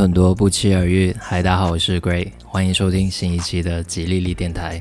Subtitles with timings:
[0.00, 4.80] 很多不期而遇，嗨，大家好，我是 Gray，欢迎收听新一期的吉利利电台。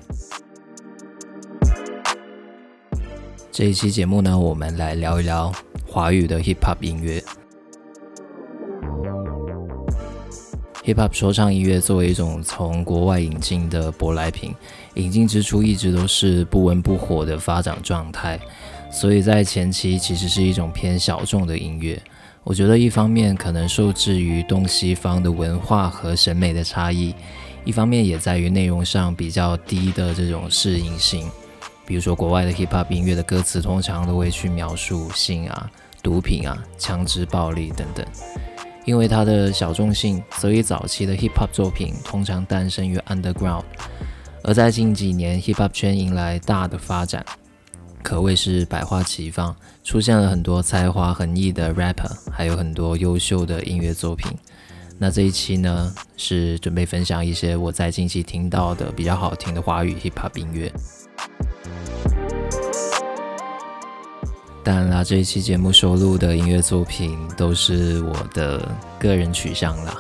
[3.52, 5.52] 这一期节目呢，我们来聊一聊
[5.88, 7.24] 华语的 Hip Hop 音乐。
[10.84, 14.54] Hip Hop 说唱音乐作为一种从国外引进的舶来品，
[14.94, 18.40] 引进之初一直都是不温不火的发展状态，
[18.92, 22.00] 所以在前期其实是一种偏小众的音乐。
[22.48, 27.14] 我觉得一方面可能受制于东西方的文化和审美的差异，
[27.66, 31.30] 一方面也在于内容上比较低的这种适应性。
[31.86, 35.70] 比如说，国外的 hip hop 音乐的歌词通常都会去描述性啊、
[36.02, 38.06] 毒品啊、枪支暴力等等。
[38.86, 43.66] 因为它的小众性，所以早期的 hip hop 作品通常诞生于 underground。
[44.42, 47.26] 而在近几年，hip hop 圈迎来大的发展。
[48.04, 54.32] 可谓是百花齐放，出现了很多才华横溢的 rapper，还有很多优秀的音乐作品。
[54.98, 60.72] 那这一期呢，是准备分享一些我在近期听到的比较好听的华语 hip hop 音乐。
[64.64, 68.68] 当然啦，这一期节目收录的音乐作品都是我的
[69.00, 69.96] 个人取向啦。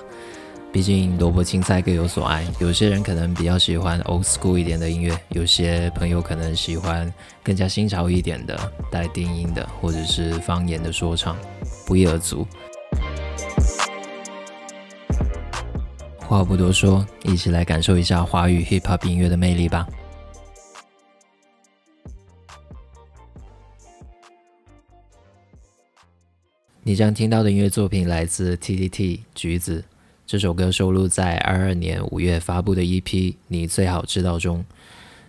[0.71, 7.11] 毕竟萝卜青菜各有所爱，有些人可能比较喜欢 old school 一点的音乐，有些朋友可能喜欢
[7.43, 11.35] 更加新潮一点的带电音的，或者是方言的说唱，
[11.87, 12.45] 不一而足。
[16.19, 19.87] 话不多说，一起来感受一下华语 hip hop 音乐的魅力吧。
[26.83, 29.83] 你将听到的音乐作品来自 T.T.T 橘子。
[30.27, 33.01] 这首歌收录在二二年五月发布的 EP
[33.47, 34.65] 《你最好知道》中。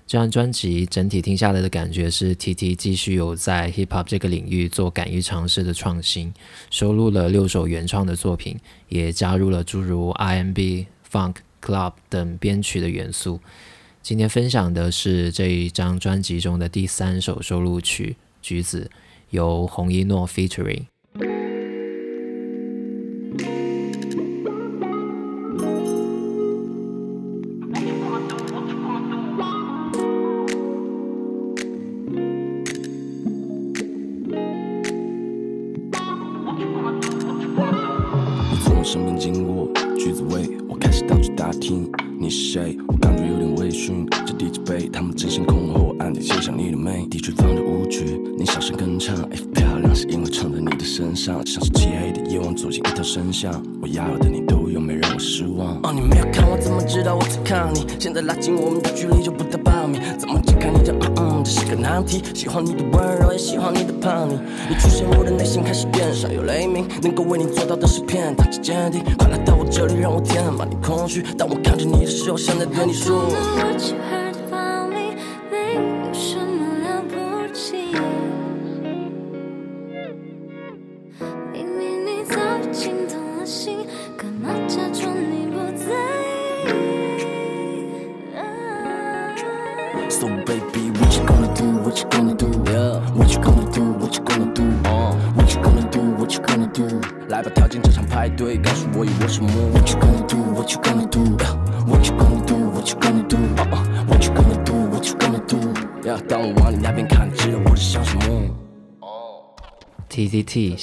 [0.08, 6.34] 这张专辑整体听下来的感觉是，T.T 继续有在 Hip Hop 这个领域做敢于尝试的创新，
[6.68, 8.58] 收录了六首原创的作品，
[8.88, 13.38] 也加入了诸如 R&B、Funk、Club 等编曲的元素。
[14.02, 18.90] 今天分享的是这一张专辑中的第三首收录曲《橘子》，
[19.30, 20.86] 由洪一诺 Featuring。
[38.90, 39.68] 身边经过，
[39.98, 40.48] 橘子味。
[40.66, 41.86] 我开始到处打听
[42.18, 42.78] 你是谁？
[42.86, 44.08] 我感觉有点微醺。
[44.24, 44.88] 这第几杯？
[44.88, 47.06] 他们争先恐后，暗地欣赏你的美。
[47.10, 49.14] DJ 放着舞曲，你小声跟唱。
[49.28, 53.62] If 漂亮是因为穿在你的身上，像是漆黑的夜晚走进一条深巷。
[53.82, 54.67] 我要的你都
[55.18, 55.78] 失望。
[55.82, 57.86] 哦，你没有看我怎么知道我在看你？
[57.98, 61.42] 现在拉近我们的距离就不到半米，怎么解开你的嗯嗯？
[61.44, 62.22] 这是个难题。
[62.34, 64.38] 喜欢你的温柔，也喜欢你的叛逆。
[64.68, 66.86] 你出现，我的内心开始变，闪有雷鸣。
[67.02, 69.02] 能够为你做到的是骗，他之坚定。
[69.18, 71.22] 快来到我这里，让我填满你空虚。
[71.36, 72.18] 当我看着你的。
[72.18, 73.28] 时候想在对你说。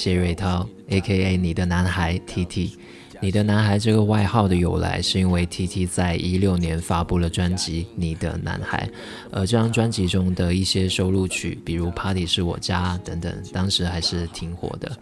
[0.05, 2.77] 谢瑞涛，A K A 你的男孩 T T，
[3.19, 8.87] 你的男孩这个外号的由来是因为 T T 在一六年发布了专辑《你的男孩》，
[9.31, 14.95] 而这张专辑中的一些收录曲，比如《Party 是我家》等等，当时还是挺火的。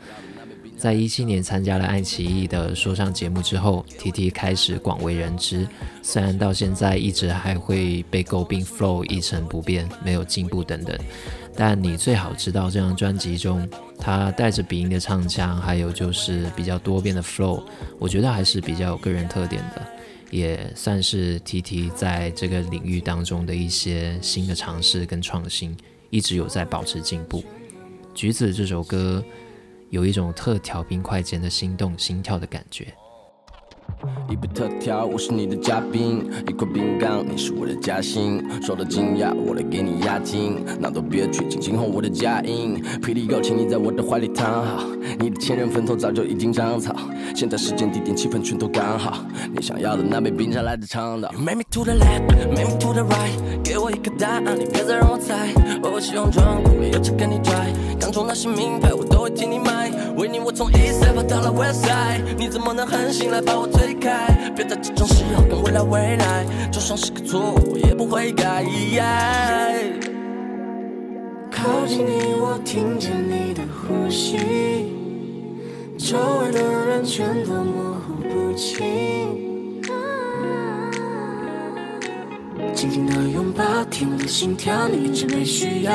[0.78, 5.68] 在一七年参加了爱奇艺的说唱节目之后，T T 开始广为人知。
[6.02, 10.98] 虽然到现在一直还会被诟病 flow 一成不变，没有进步等等，
[11.56, 13.70] 但你最好知道这张专辑中，
[14.00, 17.64] 他带着鼻音的唱腔，还有就是比较多变的 flow，
[18.00, 19.88] 我觉得还是比较有个人特点的，
[20.32, 25.76] 也算是 T T 在这个领域当中的一些新的尝试跟创新，
[26.10, 27.44] 一直有在保持进步。
[28.14, 29.24] 橘子这首歌。
[29.90, 32.92] 有一种特调冰块间的心动心跳的感觉。
[34.30, 38.44] 一杯特调，我是你的嘉宾；一块饼干，你是我的夹心。
[38.62, 40.64] 受到惊讶，我来给你压惊。
[40.80, 42.84] 那都别去惊惊哄我的佳音。
[43.02, 44.84] Pretty girl，请你在我的怀里躺好。
[45.20, 46.96] 你的前任坟头早就已经长草。
[47.36, 49.24] 现在时间、地点、气氛全都刚好。
[49.54, 51.32] 你想要的那杯冰茶来自长岛。
[51.32, 55.54] You make me to the left，make me to the right，给我一个答案，你别再让我猜。
[55.82, 57.72] 我用装酷，没有车跟你拽。
[58.04, 59.90] 刚中那些名牌，我都会替你买。
[60.18, 64.28] 为你，我从 East Side 到了 West Side，你怎么能狠心来把我推开？
[64.54, 68.66] 别在这种时候跟未来未来，就算是个错误也不会改。
[71.50, 74.38] 靠近你，我听见你的呼吸，
[75.98, 78.84] 周围的人全都模糊不清。
[82.76, 85.94] 紧紧的拥抱，听我的心跳，你一直没需要。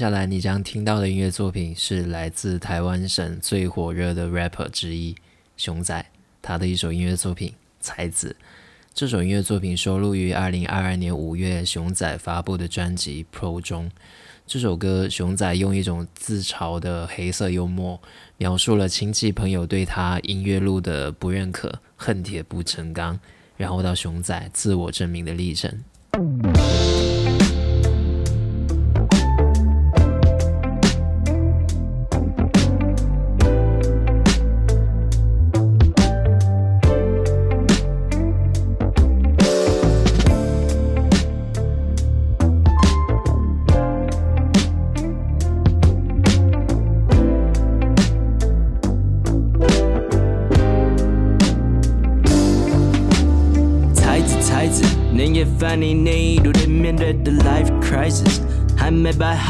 [0.00, 5.14] 接下来你将听到的音乐作品是来自台湾省最火热的 rapper 之一
[5.58, 6.06] 熊仔，
[6.40, 7.50] 他的一首音乐作品
[7.80, 8.34] 《才子》。
[8.94, 13.90] 这首音乐作品收录于二零二二年五月熊仔发布的专辑《Pro》中。
[14.46, 18.00] 这首歌，熊仔用一种自嘲的黑色幽默，
[18.38, 23.20] 描述了亲戚朋友对他音乐路的不认可、恨铁不成钢，
[23.58, 25.70] 然后到熊仔自我证明的历程。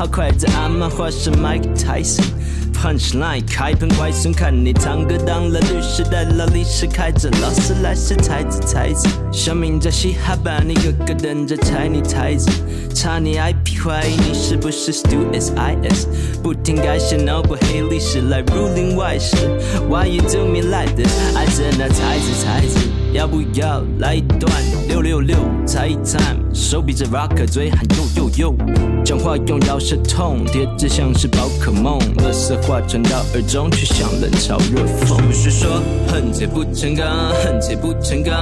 [0.00, 2.24] 好筷子，阿妈化身 Mike Tyson。
[2.72, 12.50] Punchline 开喷快送，看你堂哥当了律师，带劳力士开着劳斯莱斯，才子才子，小明在嘻哈班，你哥哥等着踩你台子，
[12.94, 16.08] 查你 IP，怀疑你是不是 Stu S I S，
[16.42, 19.36] 不停改写脑补黑历史来 ruling 外事
[19.86, 21.36] ，Why you do me like this？
[21.36, 24.50] 爱着那才子才子，要不要来一段
[24.88, 26.39] 六六六才 time？
[26.54, 28.54] 手比着 rock，嘴喊 yo yo yo，
[29.04, 32.56] 讲话用饶舌痛，叠字像是宝可梦，乐色。
[32.62, 35.16] 话传到耳中，却像冷嘲热讽。
[35.16, 37.06] 不是说恨铁不成钢，
[37.42, 38.34] 恨铁不成钢。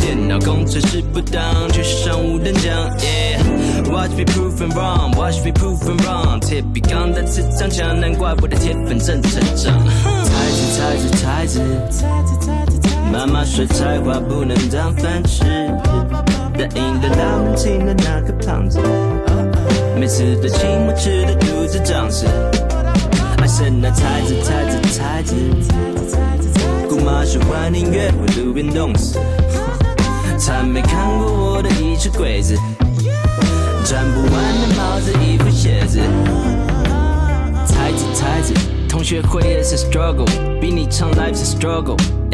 [0.00, 2.74] 电脑工程师不当，却上五等奖。
[3.90, 6.40] Watch me proven wrong, watch me proven wrong。
[6.40, 9.86] 铁比钢弹磁场强，难怪我的铁粉正成长。
[9.86, 11.60] 才子才子才子，
[13.12, 15.44] 妈妈说才华不能当饭吃，
[16.56, 18.78] 答应的老母亲的那个胖子，
[19.98, 22.26] 每次都请我吃的肚子胀死。
[23.38, 25.34] 爱神那才子才子才子，
[26.88, 29.18] 姑妈喜欢音乐，我路边冻死。
[30.46, 32.54] 他没看过我的衣橱柜子，
[33.84, 35.98] 穿不完的帽子、衣服、鞋子。
[37.66, 38.54] 才子才子，
[38.88, 40.28] 同学会也是 struggle，
[40.60, 41.56] 比你唱 life 是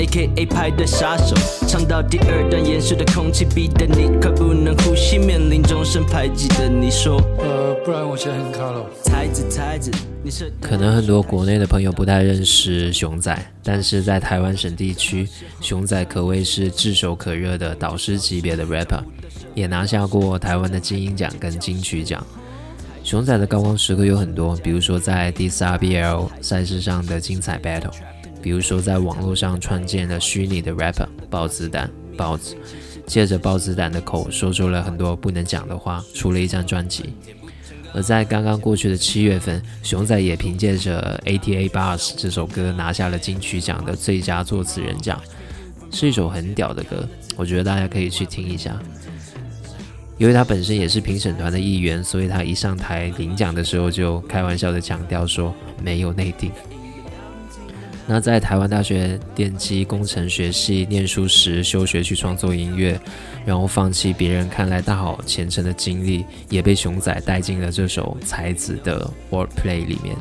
[0.00, 7.20] struggle，AKA 派对杀手，唱到第二段严肃的空气逼得你快不能呼吸，面临终身排挤的你说。
[7.84, 8.86] 不然我先很卡了。
[9.02, 9.90] 才子才子，
[10.22, 15.28] 你是可能很多国内的朋友不太认识熊仔，但是在台湾省地区，
[15.60, 19.02] 熊仔可谓是炙手可热的导师级别的 rapper，
[19.54, 22.24] 也拿下过台湾的金鹰奖跟金曲奖。
[23.02, 27.90] 熊仔的高光时刻有很多，比如说在 DSRBL 赛事上的精彩 battle，
[28.42, 32.56] 比如说在网络上创建了虚拟的 rapper 豹子胆豹子，
[33.06, 37.14] 借着豹子胆的口说出了很多不能讲的话，出了一张专辑。
[37.92, 45.20] 而在刚刚过去的七月份，熊仔也凭借着《ATA Bus》这首歌拿下了金曲奖的最佳作词人奖，
[45.90, 48.80] 是一首很屌的歌，我觉得大家可以去听一下。
[50.18, 56.52] 因为他本身也是评审团的一员，所以他一上台领奖的时候就开玩笑的强调说没有内定。
[58.12, 63.00] 那在台湾大学电机工程学系念书时，休学去创作音乐，
[63.46, 70.16] 然后放弃别人看来大好前程的经历，也被熊仔带进了这首《才子》的 Wordplay 里面。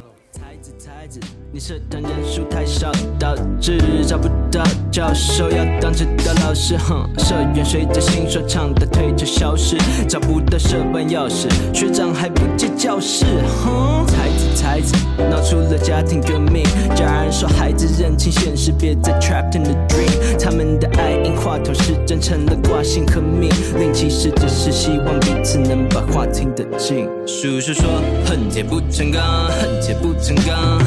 [1.51, 6.77] 你社团人数太少，导致找不到教授要当指导老师。
[6.77, 9.75] 哼，社员随着新说唱的推着消失，
[10.07, 13.25] 找不到社办钥匙，学长还不借教室。
[13.65, 16.63] 哼，才子才子闹出了家庭革命，
[16.95, 20.39] 家人说孩子认清现实，别再 trapped in the dream。
[20.39, 27.09] 他们的爱因话头是真成了挂心和命令，其实只是希望彼此能把话听得进。
[27.25, 27.89] 叔叔说，
[28.23, 30.79] 恨铁不成钢，恨铁不成钢。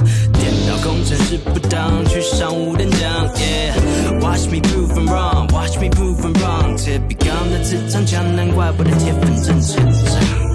[0.82, 3.00] 工程师不当，去上五等奖。
[3.36, 6.76] Yeah，watch me prove I'm wrong，watch me prove I'm wrong。
[6.76, 10.02] 铁笔钢的磁场强，难怪我的铁粉真成长。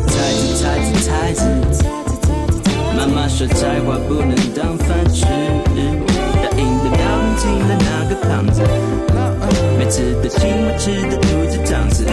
[0.08, 1.44] 才子才子才子，
[2.98, 8.62] 妈妈说才华不能当饭吃，答应的老人请了那个胖子，
[9.78, 12.06] 每次都请我吃的肚子胀子。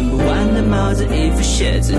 [0.00, 1.92] 穿不完的帽子、衣服、鞋子。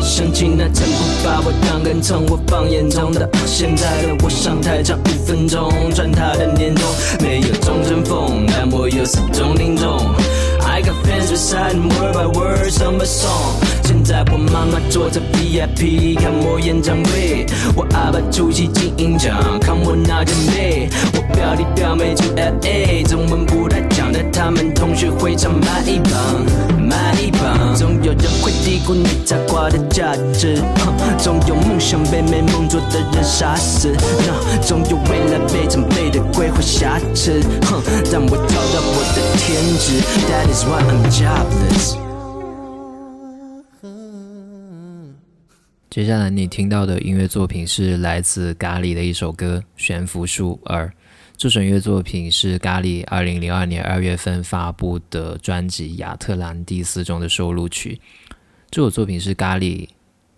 [0.00, 6.82] 想起那曾不把我当根葱，我放眼中的现在的我上台唱五分钟，赚他的年终，
[7.20, 9.98] 没有中阵风，但我有四种听众。
[10.64, 13.60] I got fans reciting word by word some my song。
[13.84, 17.44] 现在我妈妈坐在 VIP 看我演唱会，
[17.76, 27.74] 我阿爸出席金鹰奖看我拿奖杯，我表弟表妹住 LA，中文不太讲的他们同学会唱买一磅，买一磅。
[27.74, 30.62] 总有人会低估你才华的价值，
[31.18, 33.96] 总有梦想被没梦做的人杀死，
[34.60, 37.40] 总有未来被长辈的规划瑕疵，
[38.12, 41.96] 但我找到我的天职，That is。
[45.90, 50.86] 接下来你听到的音乐作品是来自咖喱的一首歌《悬浮术二》。
[51.36, 58.00] 这首音乐作品是咖喱二零零二年二月份发布的专辑《亚特兰蒂斯》中的收录曲。
[58.70, 59.88] 这首作品是咖喱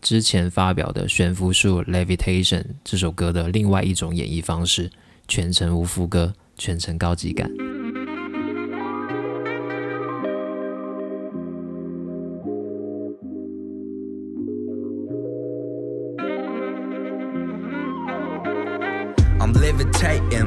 [0.00, 4.90] 之前发表的《悬浮术 Levitation》这首歌的另外一种演绎方式，
[5.28, 7.50] 全程无副歌，全程高级感。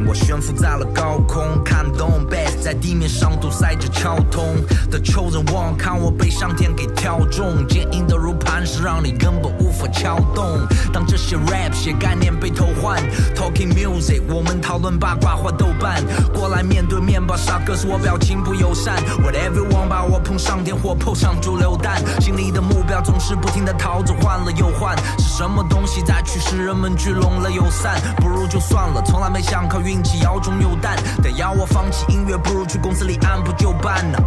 [0.08, 4.56] 我悬浮在了高空，看懂 bass 在地面上堵塞着交通
[4.90, 10.46] The chosen one，看我被上天给挑中，坚硬的如磐石，让你根本无法撬动。
[10.94, 13.02] 当这些 rap 些概念被偷换
[13.36, 16.02] ，talking music，我们讨论八卦或豆瓣，
[16.34, 18.96] 过来面对面吧，傻哥，是我表情不友善。
[19.22, 28.00] What everyone 把我捧上天或捧上猪流弹，心里的目标总是不停的逃走，换了又换，是什么东西在驱使人们聚拢了又散？
[28.18, 30.02] 不如就算了，从来没想靠运。
[30.04, 34.18] 气，摇中有弹，但要我放弃音乐，不如去公司里按部就班呢。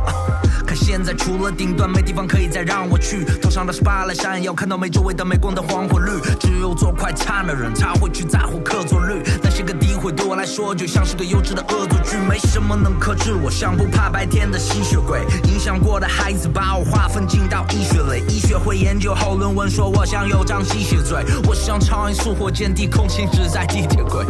[0.67, 3.25] 可现在除了顶端，没地方可以再让我去。
[3.41, 6.13] 头上的是巴来闪耀看到没周围的镁光灯黄或绿。
[6.39, 9.23] 只有做快餐的人才会去在乎客座率。
[9.43, 12.17] 那些个诋毁对我来说，就像是个幼稚的恶作剧。
[12.29, 15.21] 没什么能克制我，像不怕白天的吸血鬼。
[15.45, 21.25] 影响过的孩子把我划分进到医学类，医学会研究后论文说我像有张吸血嘴。
[21.49, 24.25] 我像超音速火箭，低空行驶在地铁轨。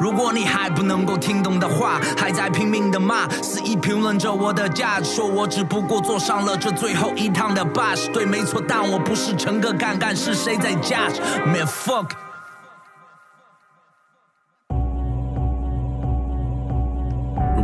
[0.00, 8.10] 如果你还不能够听懂的话，还在拼命的骂，肆意评论着我的价值，说我只不不过坐上了这最后一趟的 bus。
[8.10, 11.20] 对，没错，但我不是乘客，看看是谁在驾驶。
[11.44, 12.25] Man fuck。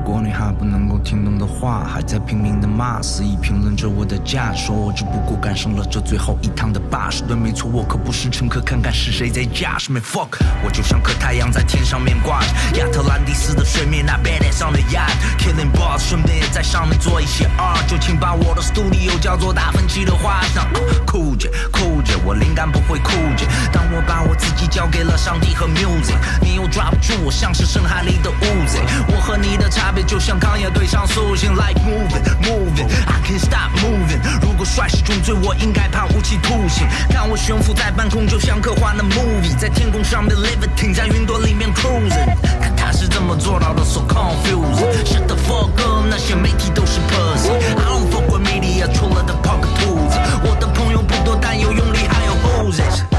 [0.05, 7.23] 如果你还不能够听懂的话，还在拼命的骂，肆意评论着我的价，说我只不过赶上了这最后一趟的巴士。
[7.23, 9.93] 对，没错，我可不是乘客，看看是谁在驾驶。
[9.93, 17.87] Man fuck，我就像颗太阳在天上面挂着，亚特兰蒂斯的水面那 badass 上的 yacht，killing boss，顺便也在上面做一些 art。
[17.87, 20.69] 就请把我的 studio 叫做达芬奇的画像。
[21.07, 23.47] 酷姐，酷姐，我灵感不会枯竭。
[23.73, 28.81] 当我把我自己交给了上帝和 music，你又抓不住我，像是深海里的乌贼。
[29.15, 30.03] 我和你的差别。
[30.05, 34.21] 就像钢铁对上塑形，like moving moving I can't stop moving。
[34.43, 36.87] 如果帅是重罪，我应该判无期徒刑。
[37.09, 42.37] 看我悬浮在半空，就像科幻的 movie，在天空上面 levitating，在云朵里面 cruising。
[42.61, 44.83] 看他是怎么做到的，so confused。
[45.05, 47.53] Shut the fuck up，那些媒体都是 pussy。
[47.53, 50.19] I don't fuck with media，除了的抛个兔子。
[50.45, 52.33] 我的朋友不多，但有用力，还有
[52.67, 53.12] oozes。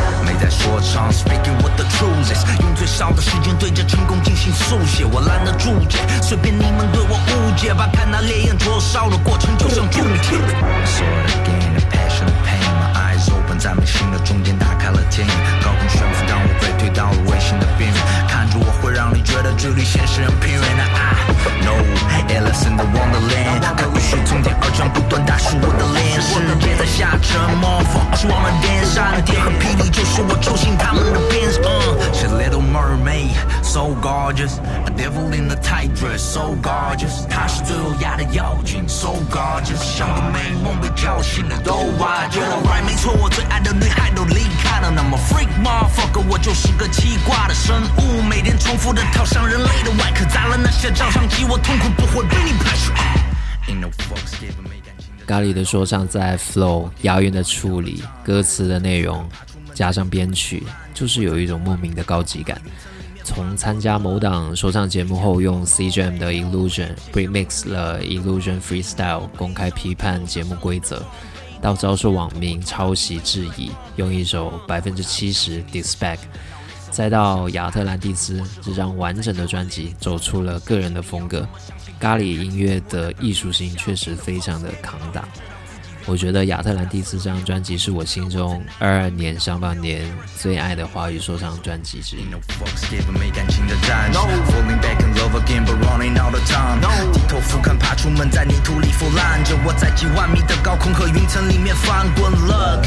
[0.43, 5.05] 在说唱，Speaking with the truths，用最少的时间对着成功进行速写。
[5.05, 7.89] 我懒得注解，随便你们对我误解吧。
[7.93, 10.37] 看那烈焰灼烧的过程，就像铸铁。
[10.85, 14.72] So again, passion, pain, my eyes open，在没的中间打。
[14.83, 17.97] 开了天眼，高空悬浮，当我被推到了危险的边缘，
[18.27, 20.61] 看着我会让你觉得距离现实很偏远。
[20.61, 21.79] I know,
[22.27, 31.43] Alice in the Wonderland，看雨水从天而降，不断打湿我的脸，世界在下沉默，风是我们电闪电和霹雳，就是我抽醒他们的鞭。
[32.11, 33.31] She's little mermaid,
[33.63, 37.25] so gorgeous, a devil in a tight dress, so gorgeous。
[37.29, 52.93] 她是最优雅的妖精，so gorgeous，像个美梦被叫醒的都挖掘了 right，没错，我最爱的女孩都离开了，那么 freak motherfucker，我就是个奇怪的生物，每天重复的跳上人类的外壳，砸了那些照相机，我痛苦不会被你排除。
[53.69, 54.69] Ain't no fucks given me。
[55.27, 59.27] 咖喱的说唱在 flow 押韵的处理、歌词的内容，
[59.73, 60.63] 加上编曲，
[60.93, 62.61] 就是有一种莫名的高级感。
[63.25, 71.01] 从参加某档说唱节目后，用 CJM 的 Illusion remix 了 Illusion Freestyle 公开批判节目规则，
[71.63, 76.17] 到遭受网民抄袭质疑，用一首百分之七十 Despac
[76.91, 81.47] 再到亚特兰蒂斯这张完整的专辑，走出了个人的风格。
[82.01, 85.25] 咖喱音乐的艺术性确实非常的扛打。
[86.05, 90.03] 我觉得亚特兰蒂斯这张专辑是我心中二二年上半年
[90.37, 92.23] 最爱的华语说唱专辑之一。
[97.13, 99.55] 低头俯瞰，爬出门，在泥土里腐烂着。
[99.65, 102.31] 我在几万米的高空和云层里面翻滚。
[102.31, 102.85] Look,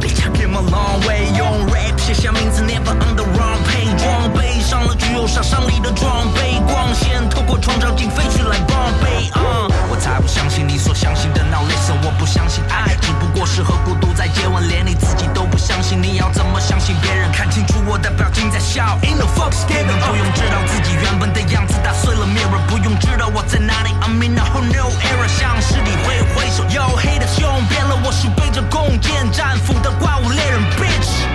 [0.00, 1.26] bitch, I came a long way.
[1.36, 3.96] 用 rap 写下名字，never on the wrong page。
[4.02, 9.63] 装备上了具有杀伤力的装备，光线透过窗照进飞去来防备。
[9.94, 11.44] 我才不相信你所相信的。
[11.44, 17.30] Now listen，我不相信爱，只不过是和孤独在接吻，连你自己都不相信，你要怎么相信别人？
[17.30, 18.98] 看清楚我的表情在笑。
[19.04, 23.90] In the fucks given，不用知道自己原本的样子打碎了 mirror，不用知道我在哪里。
[24.02, 31.33] I'm in a whole new era，像是你挥挥手，Yo haters 用遍了，我是背着弓箭战斧的怪物猎人，bitch。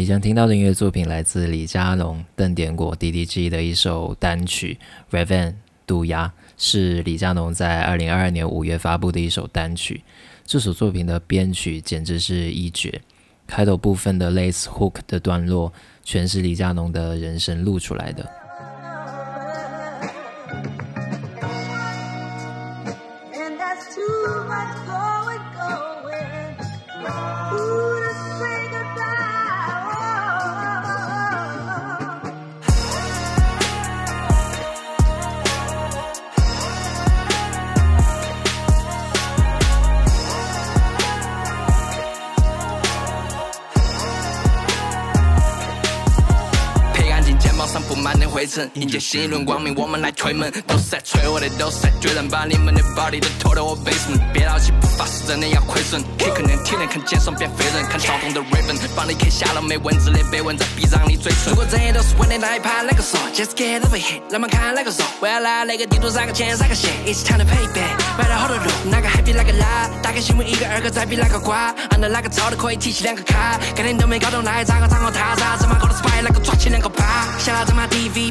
[0.00, 4.78] 你将听到的音乐作品来自李佳隆、邓典果、D.D.G 的一首单曲
[5.14, 5.48] 《Revan》
[5.86, 10.02] 渡鸦，是李佳隆在二零二二年五月发布的一首单曲。
[10.46, 13.02] 这首作品的编曲简直是一绝，
[13.46, 15.70] 开头部分的 Lace Hook 的段落，
[16.02, 18.26] 全是李佳隆的人声录出来的。
[48.50, 50.50] 尘迎接新一轮光明，我们来推门。
[50.66, 54.20] 都是在催我的，都是在决断，把你们的 body 都拖到我 basement。
[54.32, 56.02] 别老气不发誓，真的要亏损。
[56.18, 61.50] Kick 能体能看肩上变飞人，看操纵的 Raven，帮你刻下了没文字的碑文，在臂章里嘴唇。
[61.50, 65.04] 如果整夜都是为了那一盘那个手，Just get over here，让们看那个手。
[65.20, 67.94] 我要来那个地图撒个钱撒个血，It's time to pay back。
[68.18, 75.56] 买了好多路，哪个 happy 哪个拉，打开新闻一个二个再比哪个瓜，按到哪个超的可以提起两个卡，概念都没搞懂，那还咋个咋个他咋？
[75.56, 77.86] 芝麻哥的 spy 那个抓起两个疤，想要怎么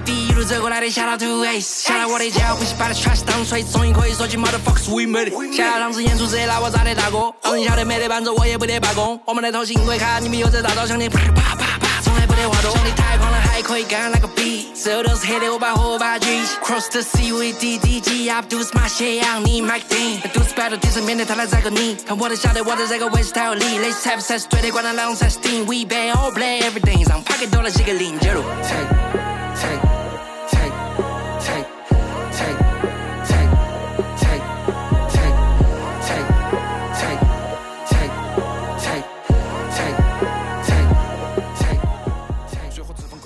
[0.10, 5.56] 一路走过来的下到 two ace，下到我的脚，不惜把的 trash 当锤，终于可以说起 motherfuckers we made it。
[5.56, 9.19] 下到场子演出直接拉我咋的大哥，让人晓得没得伴奏我也不得罢工。
[9.26, 12.72] 我们的头型鬼卡，你们又在大招向你啪啪啪啪，从来不得话多。
[12.72, 16.28] 兄弟太狂了，还可以干那个 beat，手都是黑的，我把火把举。
[16.63, 26.13] Cross the sea with DDG，I do my shit，你 Mike Dean，do battle 地上面对他来宰个你，看我的晓得我的这个位置太有力，Let's have sex，对的，关了那种 testing，We bang
[26.13, 29.18] all play everything，让 pocket 多了几个零九六。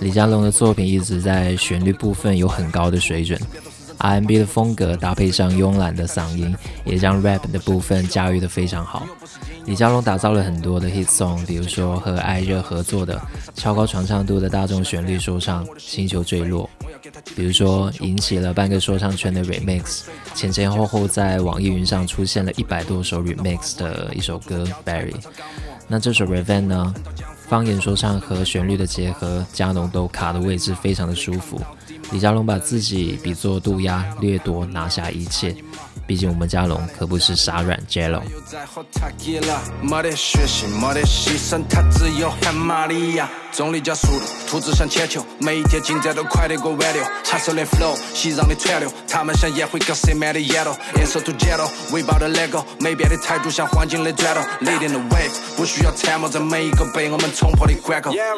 [0.04, 3.39] 李佳隆的作品一直在旋律部分有很高的水准
[4.00, 9.08] ，R&B 的风格搭配上慵懒的嗓音，也将 rap 的部分驾驭得非常好。
[9.66, 13.20] 李佳隆打造了很多的 hit song，比如说和艾热合作的
[13.56, 16.70] 超高传唱度的大众旋律说唱《星球坠落》，
[17.34, 20.02] 比如说引起了半个说唱圈的 remix，
[20.36, 25.13] 前前后后在网易云上出现了一百多首 remix 的一首歌《Barry》。
[25.88, 26.94] 那这首《Revenge》呢？
[27.47, 31.62] 方言说唱和旋律的结合，加农都卡的位置非常的舒服。
[32.12, 35.56] 李佳隆把自己比作渡鸦，掠夺拿下一切。
[36.06, 38.22] 毕竟我们家龙可不是傻软 JLO。
[39.82, 43.30] 没得血性，没得牺牲，他只有喊玛利亚。
[43.54, 47.04] 重力加速度，兔子向前球，每一天进展都快得过万流。
[47.24, 50.76] 插手的 flow，熙攘的传流，他们像烟灰缸塞满的烟斗。
[50.96, 54.42] Answer to Jello，尾巴的 Lego，没变的态度像黄金的钻头。
[54.66, 58.36] Leading the wave，不需要参谋，在每一个被我们冲破的关口 yeah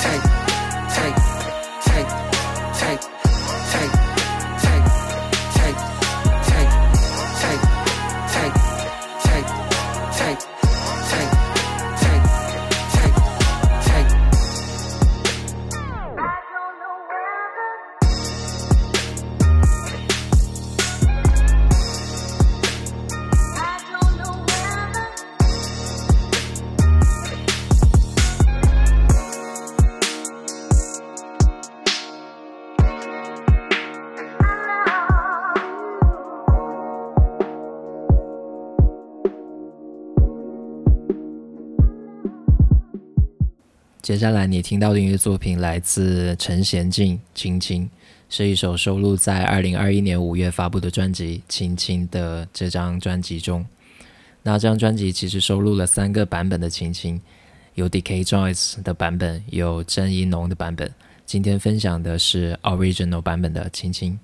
[0.00, 0.48] take。
[0.94, 1.37] Take
[44.08, 47.84] 接下来你听到的音乐作品来自陈贤进《青青》，
[48.30, 53.66] 是一首收录在二零二一年五月发布的专辑《青青》的这张专辑中。
[54.42, 57.18] 那这张专辑其实收录了三个版本的《青青》，
[57.74, 58.24] 有 D.K.
[58.24, 60.90] Joyce 的版本，有郑一农的版本。
[61.26, 64.14] 今天分享的是 Original 版本的《青青》。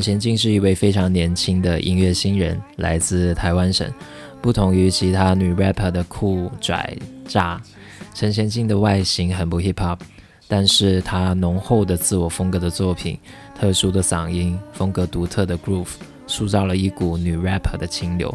[0.00, 3.86] 陈贤进是一位非常年轻的音乐新人，来自台湾省。
[4.40, 7.60] 不同于其他女 rapper 的酷拽炸，
[8.14, 9.98] 陈贤进的外形很不 hip hop，
[10.48, 13.18] 但是她浓厚的自我风格的作品、
[13.54, 15.90] 特殊的嗓音、风格独特的 groove，
[16.26, 18.34] 塑造了一股女 rapper 的清流。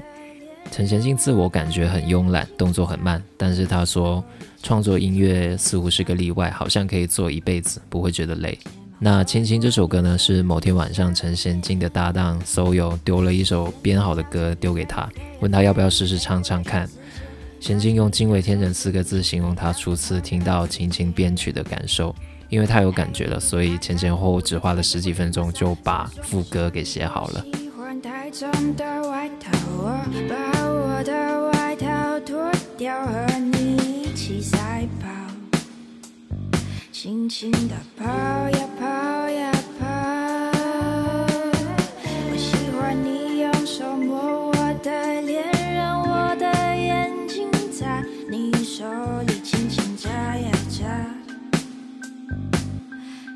[0.69, 4.23] 陈贤进自我感觉很慵懒，动作很慢，但是他说
[4.62, 8.56] 创作音乐似乎是个例外，好像可以做一辈子，不会觉得累。
[8.97, 15.10] 那《青青》这首歌呢，是某天晚上陈贤进的搭档 Soyo 丢了一首编好的歌丢给他，
[15.41, 16.89] 问他要不要试试唱唱看。
[17.60, 22.15] 贤进用“惊为天人”四个字形容他初次听到《青青》编曲的感受，
[22.47, 27.45] 因为太有感觉了，所以前前后后只花了十几分钟就把副歌给写好了。
[27.53, 28.01] 喜欢
[37.05, 39.85] 轻轻地跑呀跑呀跑，
[42.31, 48.83] 我喜欢你用手摸我的脸，让我的眼睛在你手
[49.27, 50.83] 里轻轻眨呀眨，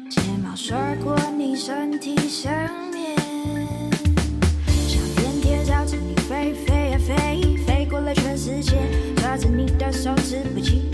[0.10, 2.52] 睫毛刷过你身体上
[2.92, 3.16] 面，
[4.88, 8.80] 像天天绕着你飞飞呀飞，飞过了全世界，
[9.18, 10.89] 抓着你的手指不气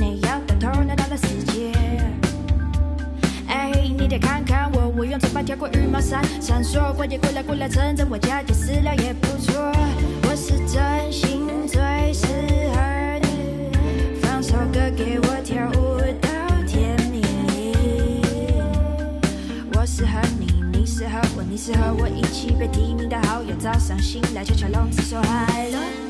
[4.15, 6.95] 你看看我，我用嘴巴跳过羽毛扇，闪烁。
[6.95, 9.53] 快点过来过来，趁着我加点饲料也不错。
[10.23, 12.25] 我是真心最适
[12.73, 13.75] 合你，
[14.21, 16.29] 放首歌给我跳舞到
[16.65, 17.21] 天明。
[19.73, 26.04] 我适合你，你适合我，你适合我，一起被提名的好友，早上醒来悄悄笼子说 hello。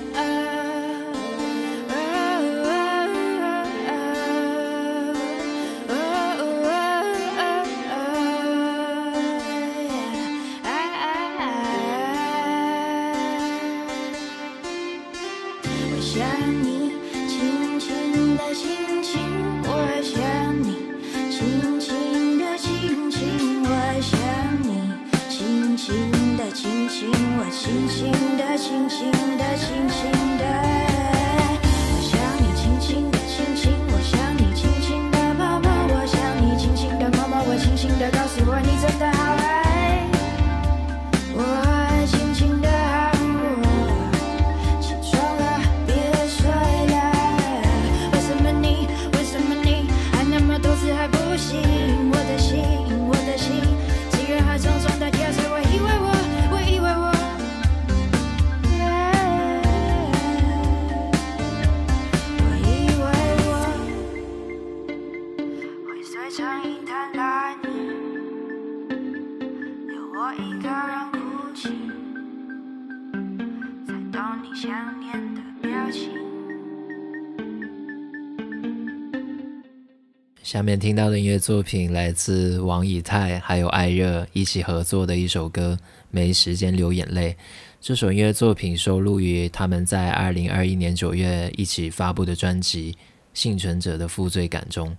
[80.56, 85.78] 下面听到的音乐作品来自王以太还有艾热一起合作的一首歌
[86.12, 87.34] 《没时间流眼泪》。
[87.82, 92.94] 这首音乐作品收录于他们在二零二一年九月一起发布的专辑
[93.34, 94.96] 《幸存者的负罪感》中。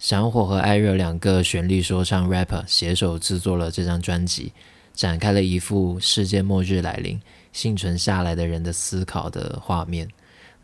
[0.00, 4.50] 闪火和艾热两个旋律说唱 rapper 携手制作了这张专辑，
[4.92, 7.20] 展开了一幅世界末日来临、
[7.52, 10.08] 幸存下来的人的思考的画面。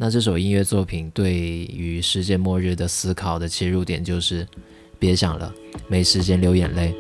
[0.01, 4.47] 那这首音乐作品对于世界末日的思考的切入点就是，
[4.97, 5.53] 别想了，
[5.89, 6.95] 没时间流眼泪。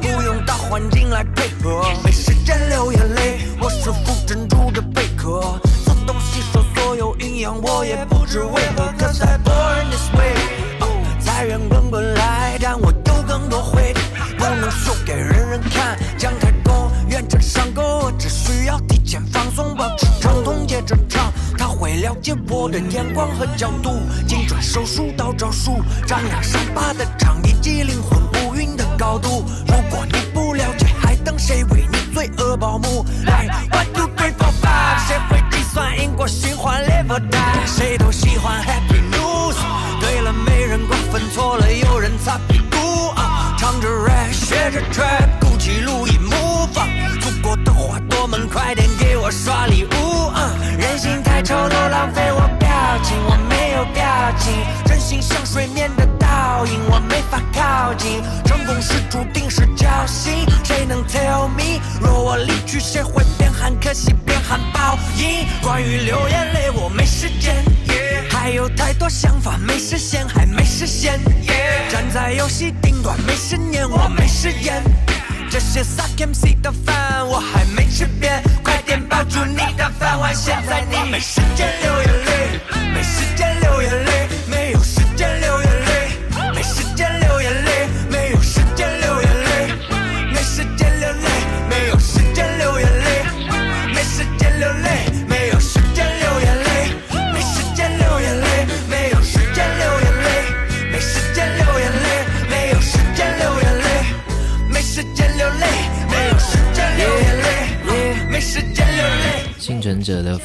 [0.00, 8.92] 不用大环境来配合，没时间流眼泪，我是副珍珠的贝壳，自动吸收所有营养，我也不知为何。
[8.98, 10.34] 可在 born this way，
[11.20, 13.94] 财、源滚滚来，但我有更多会，
[14.38, 28.19] 不能秀给人人看，姜太公愿者上钩，我只需要提前放松，保持畅通接着唱，他会了解我的眼光和角度，精准手术刀招数，张牙伤巴的唱，一击灵魂。
[29.00, 33.02] 高度，如果你不了解，还等谁为你罪恶保幕？
[33.24, 39.56] 来，one two three four five，谁会计算因果循环？Live or die，谁都喜欢 happy news。
[40.00, 43.14] 对了，没人管，分错了有人擦屁股。
[43.56, 46.86] 唱着 rap，学着 trap，鼓起录音模放。
[47.22, 50.30] 祖国的话多们，快点给我刷礼物。
[50.78, 52.68] 人心太丑陋，浪费我表
[53.02, 54.04] 情，我没有表
[54.38, 54.52] 情，
[54.84, 56.19] 真心像水面的。
[56.50, 60.44] 报应我没法靠近，成功是注定是侥幸。
[60.64, 65.46] 谁能 tell me 若我离去，谁会边喊可惜边喊报应？
[65.62, 67.54] 关于流眼泪，我没时间，
[68.28, 71.20] 还有太多想法没实现，还没实现。
[71.88, 74.82] 站在游戏顶端，没时间，我没时间。
[75.48, 82.60] 这些 suck MC 的饭我还没吃遍，快点抱住你的饭碗，现在你没时间流眼泪，
[82.92, 84.28] 没时间流眼泪。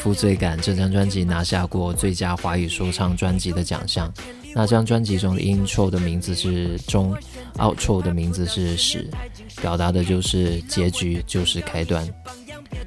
[0.05, 4.13] 负罪感这张专辑拿下过最佳华语说唱专辑的奖项。
[4.53, 7.17] 那张专辑中的 intro 的名字是中
[7.57, 9.09] ，outro 的名字是始，
[9.59, 12.07] 表达的就是结局就是开端。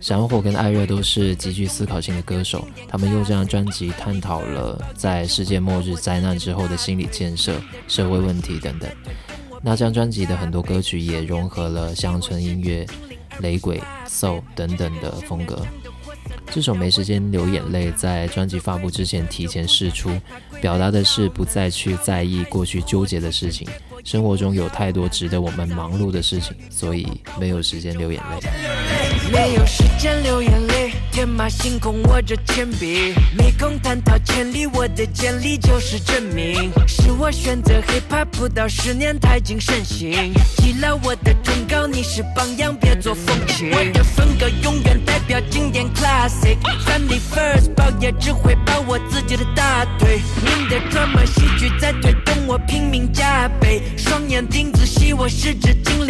[0.01, 8.89] 闪火跟艾热都是极具思考性的歌手，他们用这张专辑探讨了在世界末日灾难之后的心理建设、社会问题等等。
[9.61, 12.87] 那张专辑的很多歌曲也融合了乡村音乐、
[13.41, 15.67] 雷鬼、soul 等等的风格。
[16.51, 20.11] 这首《没时间流眼泪》在专辑发布之前提前试出，
[20.61, 23.69] 表达的是不再去在意过去纠结的事情。
[24.05, 27.07] 生活中有太多值得我们忙碌的事情，所以
[27.39, 28.49] 没有时间流眼泪。
[29.31, 30.78] 没有时间流眼泪，
[31.19, 36.71] 天马行空握着铅笔，没空探讨千里，我的简历就是证明。
[36.87, 40.33] 是我选择 hiphop 不到十年，太经盛行。
[40.59, 43.69] 记了我的忠告，你是榜样，别做风情。
[43.73, 50.21] 我的风格永远代表经典 classic，family first，抱也只会抱我自己的大腿。
[50.37, 53.83] 您的 drama 喜剧在推动我拼命加倍。
[53.97, 56.07] 双眼盯仔细，我是只精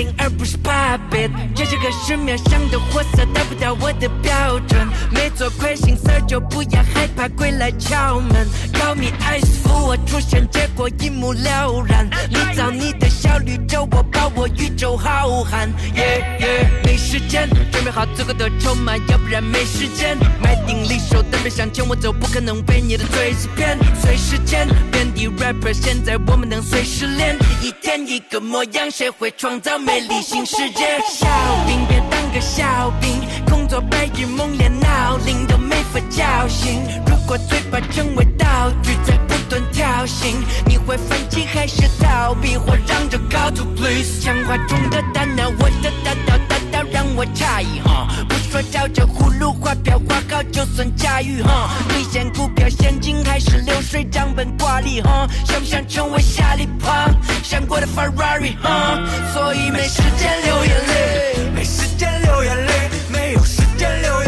[1.11, 1.31] 别。
[1.55, 4.89] 这是个十秒响的货色，达不到我的标准。
[5.11, 8.47] 没做亏心事儿，就不要害怕鬼来敲门。
[8.73, 12.09] Call me ice，扶我出现，结果一目了然。
[12.29, 15.69] 你造你的小宇宙，我抱我宇宙浩瀚。
[15.95, 20.17] Yeah yeah，没时间，准备好足够的筹码，要不然没时间。
[20.41, 23.79] 买定离手，但别想牵我走，不可能被你的嘴欺骗。
[24.01, 27.37] 随时间，遍地 rapper，现在我们能随时练。
[27.63, 30.88] 一天一个模样，谁会创造美丽新世界？
[31.11, 31.27] 小
[31.67, 33.21] 兵别当个笑柄，
[33.51, 36.81] 工作白日梦连闹铃都没法叫醒。
[37.07, 38.47] 如果嘴巴成为道
[38.83, 39.18] 具，再
[39.49, 40.35] 断挑衅，
[40.67, 42.57] 你会反击还是逃避？
[42.57, 44.21] 或让着 go to please？
[44.21, 48.09] 强化中的大脑，我的大道大道让我诧异哈。
[48.29, 51.71] 不说说照着葫芦画瓢画好就算驾驭哈。
[51.89, 55.29] 兑现股票现金还是流水账本挂历哈？
[55.45, 57.15] 想不想成为下一棒？
[57.43, 58.99] 闪过的 Ferrari 哈？
[59.33, 64.28] 所以没时间流眼泪，没时间流眼泪，没有时间流眼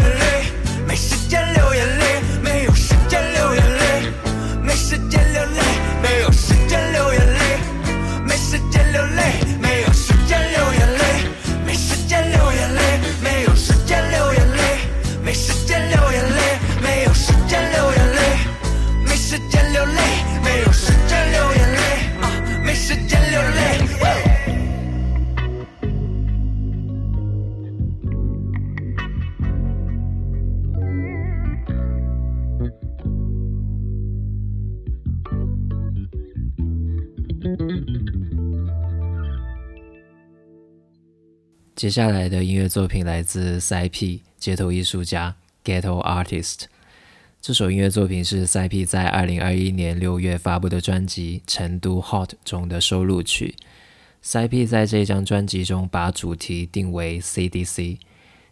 [41.81, 46.65] 接下来的音乐作品来自 CP 街头艺术家 Ghetto Artist。
[47.41, 53.55] 这首音乐作品是 CP 在二零二一年六月发布的专辑《成都 Hot》中的收录曲。
[54.23, 57.97] CP 在这张专辑中把主题定为 CDC，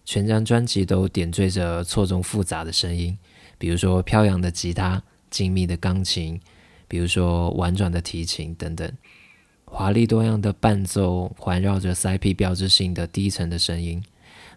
[0.03, 3.15] 全张专辑都点缀着错综复杂的声音，
[3.59, 6.41] 比如说飘扬的吉他、精密的钢琴，
[6.87, 8.91] 比如说婉转的提琴等等。
[9.71, 14.03] 华丽多样的伴奏环绕着 CP 标志性的低沉的声音。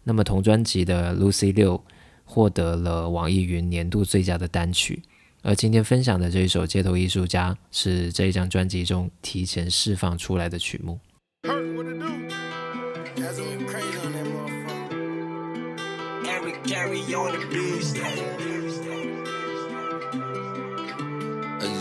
[0.03, 1.81] 那么同专辑的 Lucy 六
[2.25, 5.01] 获得了网易云年度最佳的单曲，
[5.42, 10.98] 而今天分享的这一首《街头艺术家》是这一张专辑中提前释放出来的曲目。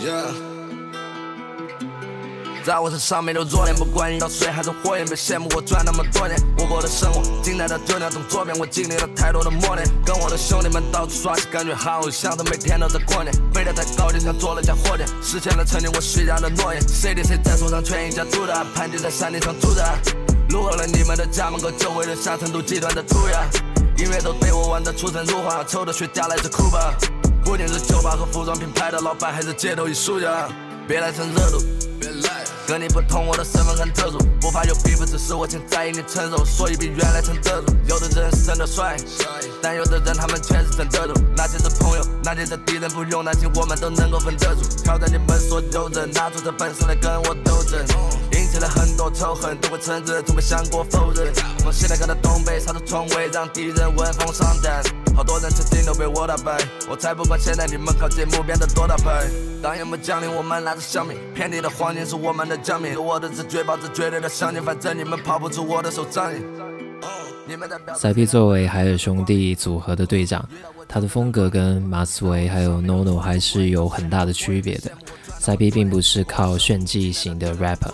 [0.04, 0.51] Yeah.
[2.64, 6.36] 在我身上没留弱点，不管遇到谁还是火焰，别羡慕我赚那么多钱。
[6.58, 13.32] 我过的生活精彩到就那种左边，我经历了太多的磨练，跟我的兄弟们到处耍起，感觉好像是每天都在过年。
[13.52, 16.80] 飞得太高，就像坐了架火箭，实现了曾经我许下的诺言。
[16.88, 19.84] 谁的谁在手上全一家独大，盘踞在山顶上住着。
[20.50, 23.44] 路过了你们的家门口，就为留下成都集团的涂鸦。
[23.98, 26.94] 音乐都被我玩得出神入化，抽的雪茄来自库巴。
[27.44, 30.48] 不仅是酒吧和服装品牌的老板，还是街头艺术家。
[30.86, 31.58] 别来蹭热度，
[32.00, 32.41] 别来。
[32.66, 37.74] 跟你不同，我的身份很特殊，不怕有 beef，只是我欠在意你承受，所以比原来撑得住。
[37.86, 38.96] 有的人生得帅，
[39.60, 41.20] 但有的人他们确实撑得住。
[41.36, 44.62] 那些是朋友，那些是敌人，不用担心，我们都能够分得出。
[44.82, 47.80] 挑战你们所有人，拿出这本事来跟我斗争，
[48.32, 51.32] 引起了很多仇恨，都会承认，从没想过否认。
[51.58, 55.01] 从西南看到东北，杀出重围，让敌人闻风丧胆。
[55.14, 56.58] 好多人曾经都被我打败，
[56.90, 59.28] 我才不管现在你们靠近目标的多大牌。
[59.62, 63.00] 当夜幕降临，我们拿着香槟，遍地的黄金是我们的奖品。
[63.00, 66.42] 我的直觉保持绝对的相信，反正你们跑不出我的手掌心。
[67.46, 70.48] 你们的表 CP 作为海尔兄弟组合的队长，
[70.88, 74.90] 他的风格跟马思唯还有 NONO 还是有很大的区别的。
[75.40, 77.92] CP 并不是靠炫技型的 rapper，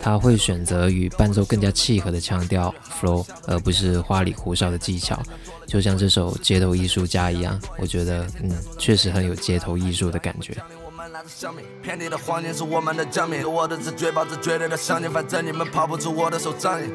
[0.00, 5.22] 他会选择与伴奏更加契合的腔调 flow，而不是花里胡哨的技巧。
[5.66, 10.56] 就像这首《街头艺术家》一样，我觉得嗯，确实很有街头艺术的感觉。
[10.84, 13.48] 我们拿着香槟，遍地的黄金是我们的奖品。
[13.48, 16.90] 我的直觉保持绝对的相信，反正你们跑不出我的手掌心。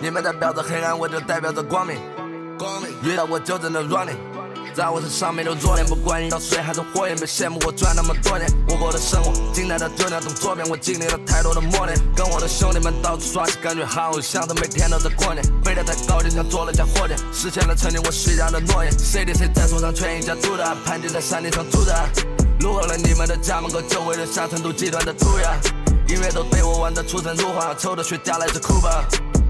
[0.00, 1.98] 你们代表着黑暗，我就代表着光明。
[2.58, 4.16] 光明遇到我就只能 running。
[4.76, 8.46] 在我身上没留弱点，不管遇到谁还是火焰，别羡慕我赚那么多钱。
[8.68, 15.42] 我过的生活精彩的就那种左边，我经历了太多的磨练，跟我的兄弟们到处耍起，感觉好像是每天都在过年。
[15.64, 18.92] 飞得太高，就像坐了架火箭，实现了曾经我许下的诺言。
[18.98, 21.94] 谁的谁在手上全一家独大，盘踞在山顶上住着。
[22.60, 25.56] 路过了你们的家门口，就为留下成都集团的涂鸦。
[26.06, 29.02] 音乐都被我玩得出神入化，抽的雪茄来自库巴。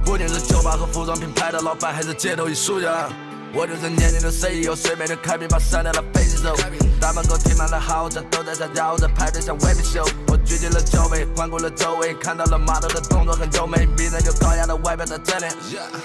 [0.04, 3.08] 不仅是酒吧和服装品牌的老板，还是街头艺术家。
[3.54, 6.54] 我就是年轻的 CEO，随便就开瓶把山的拉飞起走。
[7.00, 10.04] 大门口停满了豪车，都在这绕着排队像维密秀。
[10.28, 15.46] 我举起了酒杯，环顾了周围，看到了码头的动作很优美，迷人又高雅的外表在这里。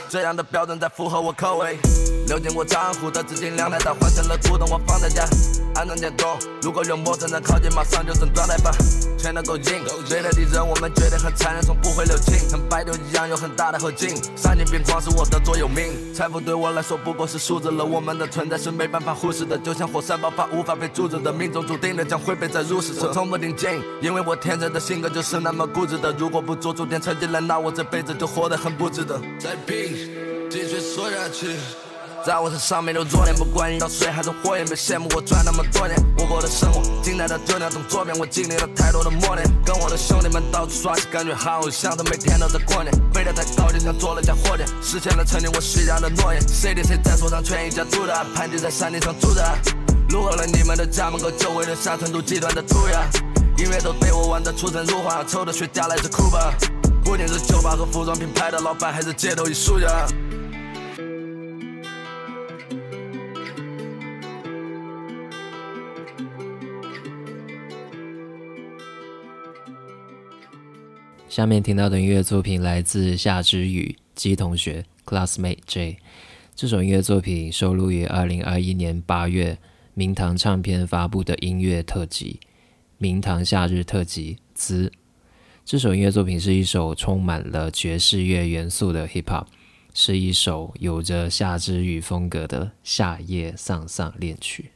[0.10, 1.78] 这样的标准才符合我口味。
[2.28, 5.26] 流进我账户的资金量太大，换成了古董，我放在家，
[5.76, 6.38] 安装监控。
[6.61, 8.72] 如果有陌生人靠近，马上就整状态吧。
[9.17, 14.15] 全都够硬，对的敌人我们绝对很残忍，从不会留情，跟白牛一样有很大的后劲。
[14.36, 23.09] 闪电边框是我的座右铭，财富对我来说不过是数字了，我们的存在是没办法忽视的，就像火山爆发无法被阻止的，命中注定的将会被载入史册。
[23.09, 29.22] 我从不顶劲，因为我天生的性格就是那么固执的，如果不做出点成绩来，那我这辈子就活得很不值得。
[29.38, 31.55] 再拼，继续说下去。
[32.24, 35.97] 在我身上没留弱点，不管遇到水还是火焰，别羡慕我赚那么多年。
[36.19, 42.93] 我过的生活，精彩的就那种左边，我经历了太多的磨练，跟我的兄弟们到处耍起，感觉好像都每天都在过年。
[43.11, 46.39] 飞得太高，就像做了架火箭，实现了曾经我许下的诺言。
[46.47, 49.43] 谁对谁在手上权一家独大，盘踞在山顶上住着。
[50.09, 53.03] 路过了你们的家门口，就为了下成都集团的涂鸦。
[53.57, 56.53] 音乐都被我玩得出神入化，抽的雪茄来自库巴，
[57.03, 60.05] 不仅是酒吧和服装品牌的老板，还是街头艺术家。
[71.32, 75.97] 下面听到的音乐作品来自夏之雨基同学 Classmate J。
[76.53, 79.57] 这首音乐作品收录于二零二一年八月
[79.93, 82.41] 明堂唱片发布的音乐特辑
[82.97, 84.89] 《明堂夏日特辑之》。
[85.63, 89.45] 这首音乐作品是一首充满了爵士乐元素的 Hip Hop，
[89.93, 94.71] 是一首有着夏之雨风格的夏夜丧丧恋曲。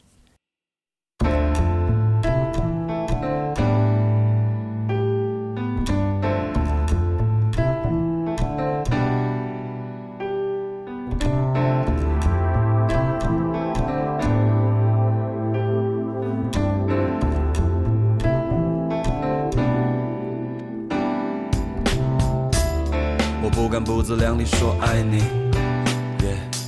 [24.05, 25.23] 自量力说爱你，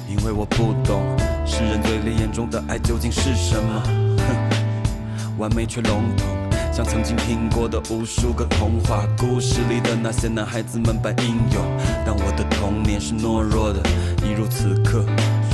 [0.09, 1.15] 因为我不懂
[1.45, 3.83] 世人嘴里眼中的爱究竟是什么。
[5.37, 6.27] 完美却笼统，
[6.73, 11.63] 像曾经听过的无数个童话故事里的那些男孩子们般英勇。
[12.03, 13.83] 但我的童年是懦弱的，
[14.25, 15.05] 一如此刻，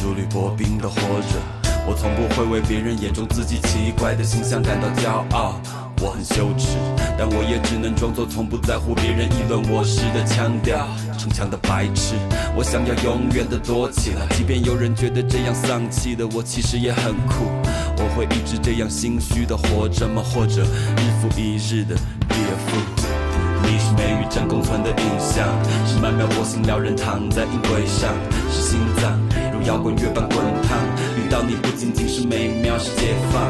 [0.02, 1.38] 如履薄冰的活着。
[1.86, 5.60] 我从不会为别人眼中自己奇怪的形象感到骄傲。
[6.04, 6.76] 我很羞耻，
[7.18, 10.86] 但我也只能装作从不在乎别人议论我时的腔调。
[11.18, 12.16] 逞强的白痴，
[12.58, 17.46] 我想要永远的躲起来，即便有人觉得这样丧气的我其实也很酷。
[17.96, 20.22] 我会一直这样心虚的活着吗？
[20.22, 21.96] 或者日复一日的
[22.28, 22.36] 跌
[22.68, 22.76] 伏？
[23.64, 25.48] 你是美与真共存的影像，
[25.88, 28.12] 是曼妙波心撩人躺在音轨上，
[28.52, 29.18] 是心脏
[29.54, 30.38] 如摇滚乐般滚
[30.68, 30.78] 烫。
[31.16, 33.42] 遇到你不仅仅是美妙，是解放。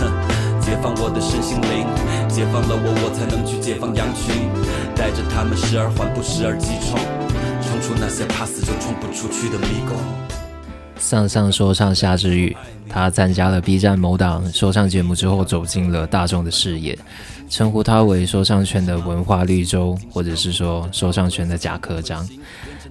[0.00, 0.41] 哼。
[0.62, 1.84] 解放我的身心灵，
[2.28, 4.48] 解放了我，我才能去解放羊群，
[4.94, 6.98] 带着他们时而缓步，时而急冲，
[7.60, 9.96] 冲出那些怕死就冲不出去的迷宫。
[10.98, 12.56] 上上说唱夏之雨，
[12.88, 16.96] 他参加了 B 站某档说唱节目之后，走进了大众的视野，
[17.52, 22.26] 称呼他为说唱圈的文化绿洲，或者是说说唱圈的假科长。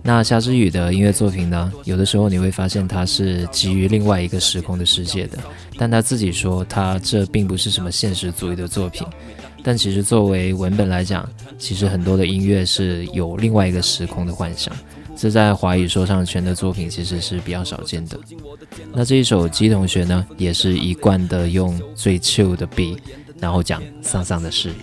[0.04, 1.74] 那夏之雨的音乐作品呢？
[1.84, 5.40] 有的时候你会发现它是基于另外一个时空的世界的，
[5.80, 9.06] 但他自己说他这并不是什么现实主义的作品。
[9.64, 14.72] 但其实作为文本来讲，其实很多的音乐是有另外一个时空的幻想，
[15.16, 18.20] 这在华语说唱圈的作品其实是比较少见的。
[18.94, 22.96] 那这一首鸡同学呢，也是一贯的用最 chill 的 be
[23.42, 24.74] 然后讲丧丧的事。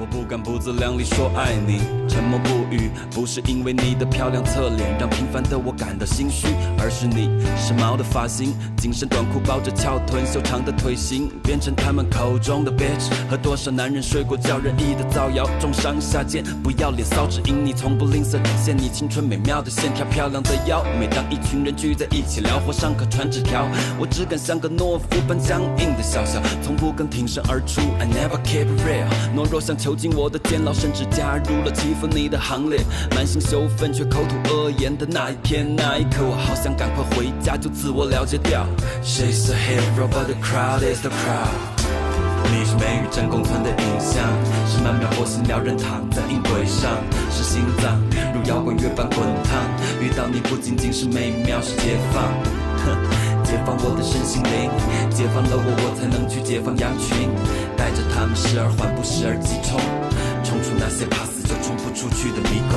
[0.00, 6.46] 我不敢不自量力说爱你，沉默不语，不是因为你的漂亮侧脸让平凡的我感到心虚，
[6.78, 13.10] 而是你时髦的发型，紧身短裤包着翘臀，修长的腿型，变成他们口中的 bitch。
[13.28, 20.84] 和多少男人睡过叫人意的造谣，重伤下贱，不要脸骚，只因你从不吝啬展现你青春美妙的线条，漂亮的腰。
[21.00, 23.66] 每当一群人聚在一起聊或上课传纸条，
[23.98, 27.80] 我只敢像个懦夫般僵硬的笑笑，从不肯挺身而出。
[27.98, 29.76] I never keep real，懦弱像。
[29.88, 32.78] 囚禁我的监牢，甚至加入了欺负你的行列。
[33.16, 38.66] 满心羞愤却口吐恶言的那一天，那一刻，我好想赶快回家，就自我了结掉。
[39.02, 41.48] She's a hero, but the crowd is the crowd。
[42.52, 44.28] 你是美与真共存的影像，
[44.68, 46.92] 是曼妙波心撩人躺在音轨上，
[47.30, 47.98] 是心脏
[48.34, 49.64] 如摇滚乐般滚烫。
[50.02, 52.28] 遇到你不仅仅是美妙，是解放。
[53.48, 54.68] 解放我的身心灵，
[55.08, 57.32] 解放了我，我才能去解放羊群。
[57.78, 59.80] 带着他们时而缓步，时而急冲，
[60.44, 62.76] 冲出那些怕死就冲不出去的迷宫。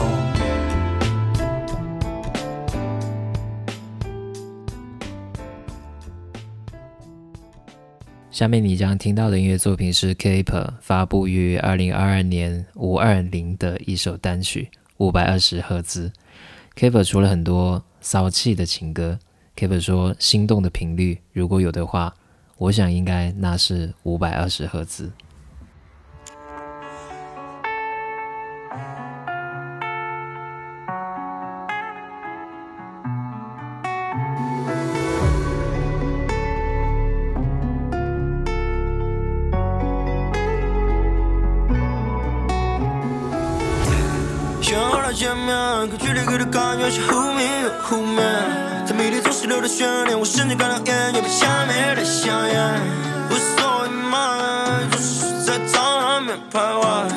[8.31, 14.69] 下面你将听到的音乐作品是 Kaper 发布于二零二二年五二零的一首单曲
[14.99, 16.09] 《五百二十赫兹》。
[16.79, 19.19] Kaper 出了很多骚气的情歌。
[19.61, 22.11] Kaper 说：“心动的频率，如果有的话。”
[22.57, 25.11] 我想应该那是五百二十赫兹。
[44.61, 48.60] 想和他见面，可距离给的感觉是后面又后面。
[49.31, 52.81] 谜底总是留着悬念，我甚至感到厌倦，被掐灭的香烟。
[53.29, 57.07] 无所谓嘛，就是在脏上面徘徊，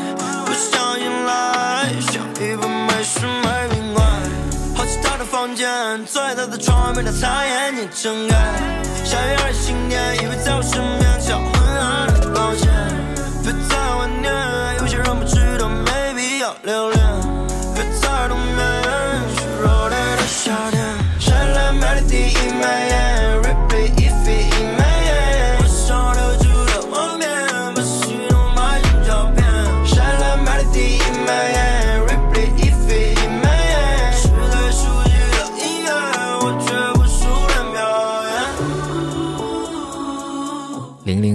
[0.47, 4.05] 不想醒来，像一本没书没名怪。
[4.77, 5.67] 好奇他的房间，
[6.07, 8.37] 坐在他的床边，他擦眼睛睁开，
[9.05, 10.63] 下雨而晴天，依偎在我。
[10.63, 11.51] 身边，叫昏
[11.81, 12.71] 暗的光线，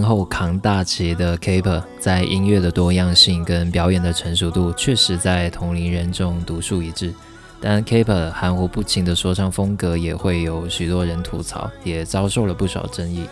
[0.10, 7.14] 后扛大旗的 Kaper，在音乐的多样性跟表演的成熟度，确实在同龄人中独树一帜。
[7.62, 13.30] 但 Kaper 含糊不清的说唱风格也会有许多人吐槽，也遭受了不少争议。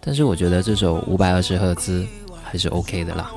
[0.00, 2.04] 但是我觉得这首五百二十赫兹
[2.42, 3.30] 还是 OK 的啦。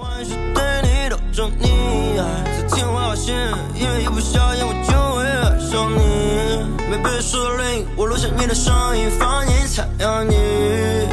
[6.90, 10.34] 没被说的铃，我录下你的声音，放你采样你，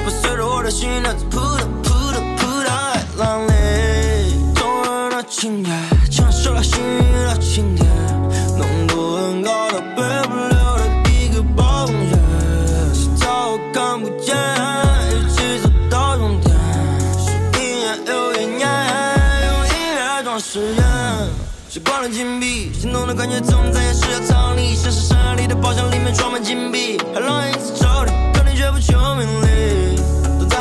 [0.02, 0.88] 不随着我的心，
[5.42, 5.70] 人的情节，
[6.10, 7.86] 享受了幸运的晴天，
[8.56, 12.16] 浓度很高的背不了的一个暴风雪，
[12.94, 14.34] 是早我看不见，
[15.12, 16.54] 一起走到终点。
[17.18, 18.66] 是一年又一年，
[19.46, 20.84] 用音乐装时间。
[21.68, 29.46] 时光的金币，心动的感觉总在夜市下藏匿，像是山里的宝箱里面装满金币，海浪因此抽离，可你却不求名利，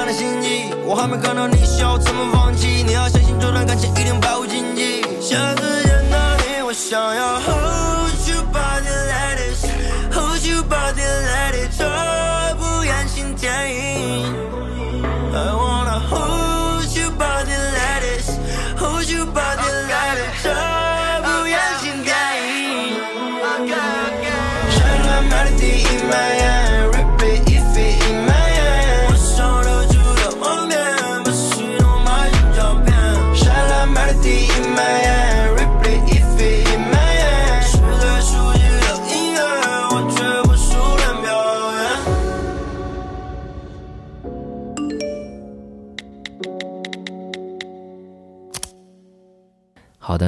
[0.05, 0.69] 都在那心机。
[0.85, 2.83] 我还没看到你笑，怎么放弃？
[2.85, 5.01] 你要相信这段感情一定百无禁忌。
[5.19, 11.83] 下次见到你，我想要 hold you body like this，hold you body like this，这
[12.55, 14.31] 不言心电影。
[15.33, 18.29] I wanna hold you body like this,
[18.77, 20.53] hold you body like this，这
[21.23, 23.01] 不言心电影。
[24.69, 26.13] 闪亮美丽第一枚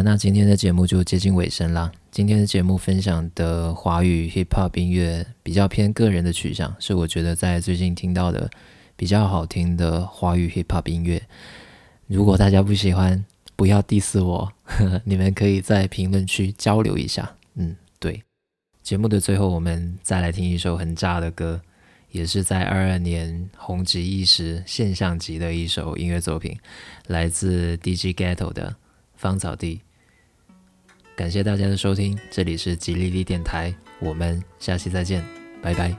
[0.04, 1.92] 那今天的节目就接近尾声啦。
[2.12, 8.50] 今天的节目分享的华语 hip hop 音乐比较偏个人的取向，是我觉得在最近听到的
[8.96, 11.22] 比较好听的华语 hip hop 音乐。
[12.08, 13.24] 如果大家不喜欢，
[13.56, 17.36] 不要 diss 我，呵呵你们可以在评论区交流一下。
[17.56, 18.22] 嗯，对。
[18.84, 21.62] 节目的最后，我们再来听一首很炸的歌，
[22.12, 26.58] 也是在二二年红极一时、现象级的一首音乐作品，
[27.08, 28.76] 来自 DJ Ghetto 的。
[29.16, 29.82] 芳草地。
[31.18, 35.26] 感谢大家的收听，这里是吉利利电台，我们下期再见，
[35.64, 35.92] 拜拜。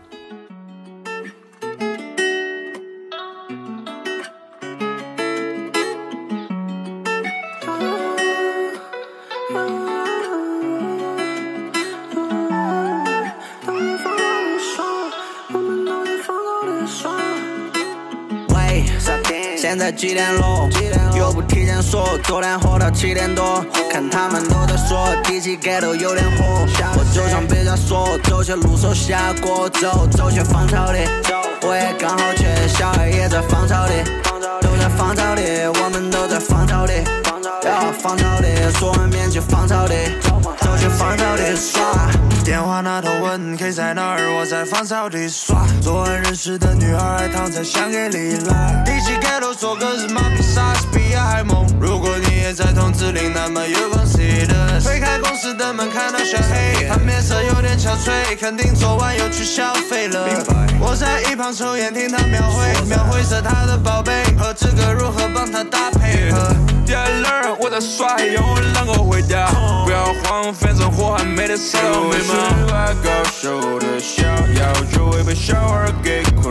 [18.54, 18.84] 喂，
[19.56, 20.68] 现在几点了？
[21.18, 23.64] 又不提前说，昨天喝到七点多。
[23.90, 26.64] 看他们都在说，第几街都有点火。
[26.96, 30.98] 我就想别再说，走些路手下锅，走走些芳草地。
[31.62, 34.04] 我也刚好去，小孩也在芳草地，
[34.60, 36.92] 都在芳草地，我们都在芳草地。
[37.64, 39.94] 要芳草地，说完面去芳草地，
[40.60, 42.27] 走去芳草地耍。
[42.48, 45.66] 电话那头问 K 在哪儿，我在芳草地耍。
[45.82, 48.82] 昨晚认识的女孩还躺在香格里拉。
[48.86, 51.66] 第几街头说个是马比莎士比亚还梦。
[51.78, 54.80] 如果你也在筒子里，那么有关系的。
[54.80, 60.26] 推开公司的门，看到小黑，他面色有点憔悴，肯定昨晚又去消费了。
[60.80, 66.30] 我在一旁抽烟，听他描绘，描绘着他的宝贝和这个如何帮他搭配。
[66.30, 69.50] 第二轮我在耍，用我啷个回答？
[69.84, 71.78] 不要慌，反正火还没得烧，
[72.10, 72.34] 没嘛。
[72.72, 76.47] 爱高手的小妖，就会被小孩给困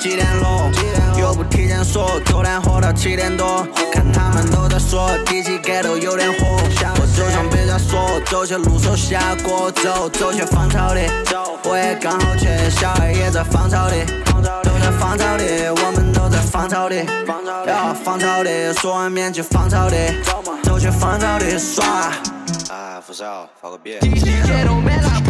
[0.00, 0.70] 几点了？
[1.18, 3.66] 又不提前说，昨天喝到七点多。
[3.92, 6.56] 看他们都在说，第几街都有点火。
[6.56, 11.02] 我就想别再说，走些路手下锅，走走些芳草地。
[11.64, 14.06] 我也刚好去，小孩也在芳草地，
[14.64, 17.04] 都在芳草地，我们都在芳草地。
[17.66, 19.96] 要芳草地，说完面去芳草地，
[20.62, 21.84] 走去芳草地耍。
[22.70, 23.24] 啊，扶手，
[23.60, 23.98] 放个别。
[23.98, 25.29] 第几街都没拿跑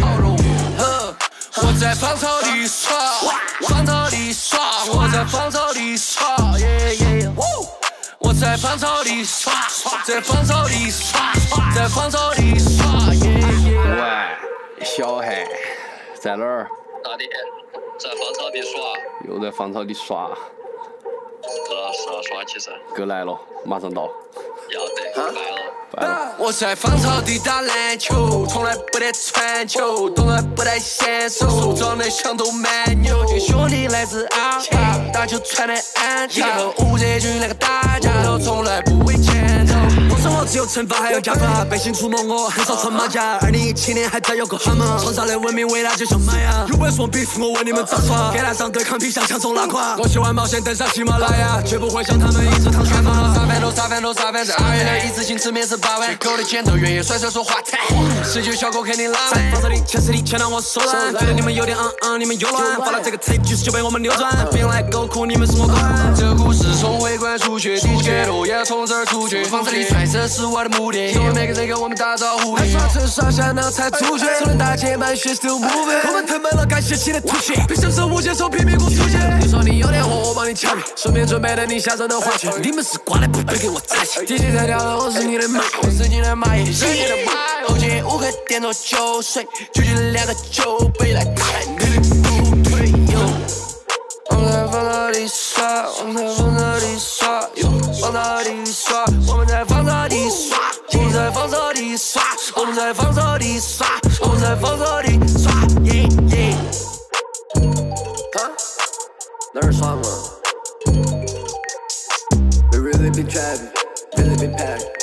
[1.57, 2.97] 我在芳草地耍，
[3.67, 7.31] 芳草地耍，我在芳草地耍，耶耶。
[8.19, 9.51] 我在芳草地耍，
[10.05, 11.33] 在芳草地耍，
[11.75, 13.77] 在芳草地耍，耶耶。
[14.79, 15.45] 喂，小孩，
[16.21, 16.69] 在哪儿？
[17.03, 17.25] 哪里？
[17.99, 18.79] 在芳草地耍。
[19.27, 20.29] 又在芳草地耍。
[21.41, 22.71] 哥是耍起噻。
[22.95, 24.03] 哥来了，马上到。
[24.73, 26.35] 要得，来了。
[26.37, 33.13] 我在芳草地打篮球，从来不得传球，从来不带显手，长得像头蛮牛。
[33.37, 39.70] 兄弟来自阿坝，打球穿的安全，和吴哲军两个打架，都从来不为钱走。
[40.21, 43.39] 我生活只有惩罚还有加法，背信出门我很少穿马甲。
[43.41, 46.63] 二零一七年还在有个哈嘛，创造的文明伟大就像玛雅。
[46.69, 48.31] 有本事我比我问你们咋耍？
[48.31, 49.97] 给来上对抗皮箱，强中拉垮。
[49.97, 53.33] 我喜欢冒险登上喜马拉雅，绝不会像他们一直躺沙发。
[53.33, 56.15] 沙饭都沙饭都沙饭，在二月的一次性吃面是八万。
[56.17, 57.79] 狗的剪头愿意甩甩说话谈，
[58.23, 59.51] 十九小狗肯定拉满。
[59.51, 62.77] 房子里钱是你钱让我手软，觉得你们有点嗯嗯，你们又乱。
[62.77, 66.13] 发了这个 tape 就是就被我们扭转，别来狗哭，你们是我管。
[66.15, 69.43] 这故事从会馆出去，第几街路也从这儿出去。
[69.45, 72.53] 房子里揣测是我的目的，因为每个人给我们打招呼。
[72.53, 76.05] 还耍成耍下脑才出去，从人大街满血 still moving。
[76.05, 79.17] 我们腾满了该泄气的吐血，凭什么无限手拼命给我出去？
[79.39, 82.51] 你说你有点火，我帮你掐灭，顺便准备等你下周的花钱。
[82.61, 84.25] 你们是瓜的，不配给我扎起。
[84.25, 87.31] 第几台掉了，我是你的妈，我是你的妈耶，是你的妈。
[87.69, 91.85] 后街五个点着酒水，举起两个酒杯来打烂你的
[92.21, 93.19] 不退哟。
[94.31, 97.10] 我们在芳草地耍，我们在芳草地耍，
[98.11, 100.57] 房车里耍，我们在房车里耍，
[100.91, 102.21] 我们在房车里耍，
[102.57, 103.87] 我们在房车里耍，
[104.19, 105.49] 我们在房车里耍，
[105.85, 106.03] 耶
[106.35, 106.53] 耶。
[108.35, 108.51] 啊？
[109.53, 110.01] 哪儿耍嘛
[112.73, 113.71] ？We really been traveling,
[114.17, 115.00] really been packing.